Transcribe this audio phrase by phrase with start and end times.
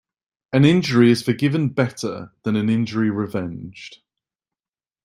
[0.51, 3.99] An injury is forgiven better than an injury revenged.